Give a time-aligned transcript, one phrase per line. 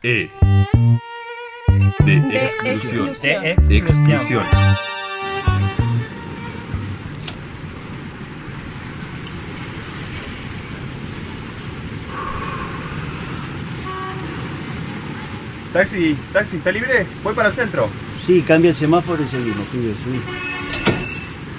[0.00, 0.30] E.
[2.04, 3.12] De exclusión.
[3.20, 4.44] De De exclusión.
[15.72, 17.06] Taxi, taxi, ¿está libre?
[17.22, 17.88] Voy para el centro.
[18.18, 20.20] Sí, cambia el semáforo y seguimos, pibe, subí.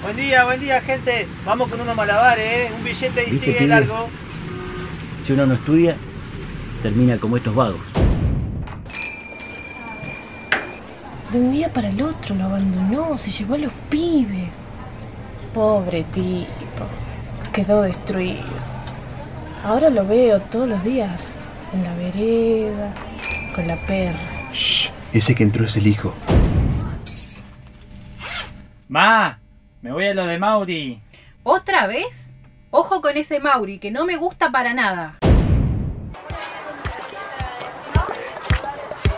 [0.02, 1.26] Buen día, buen día, gente.
[1.44, 2.72] Vamos con unos malabares, ¿eh?
[2.76, 3.68] Un billete y ¿Viste, sigue pibe?
[3.68, 4.08] largo.
[5.22, 5.96] Si uno no estudia,
[6.82, 7.80] termina como estos vagos.
[11.32, 14.48] De un día para el otro lo abandonó, se llevó a los pibes.
[15.54, 16.48] Pobre tipo,
[17.52, 18.42] quedó destruido.
[19.64, 21.38] Ahora lo veo todos los días,
[21.72, 22.92] en la vereda,
[23.54, 24.18] con la perra.
[24.52, 26.12] Shh, ese que entró es el hijo.
[28.88, 29.38] Ma,
[29.82, 31.00] me voy a lo de Mauri.
[31.44, 32.38] ¿Otra vez?
[32.72, 35.18] Ojo con ese Mauri, que no me gusta para nada.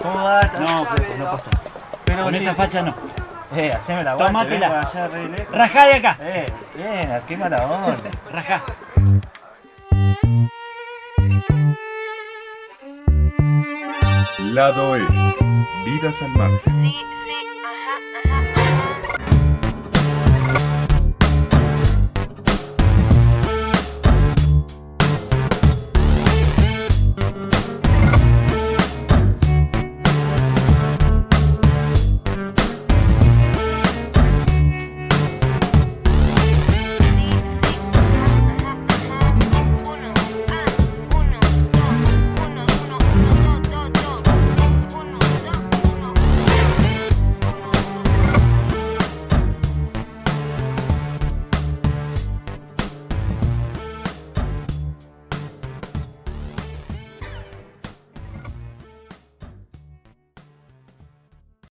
[0.02, 0.42] ¿Cómo va?
[0.58, 0.82] No,
[1.16, 1.72] no pasas.
[2.04, 2.40] Pero Con sí.
[2.40, 2.94] esa facha no.
[3.54, 4.88] Eh, haceme la Tomátela.
[5.50, 6.16] Rajá de acá.
[6.22, 7.96] Eh, bien, qué mala onda.
[8.32, 8.62] Rajá.
[14.52, 15.00] Lado E.
[15.84, 16.92] Vidas al margen.